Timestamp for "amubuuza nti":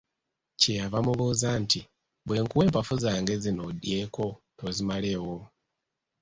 1.01-1.79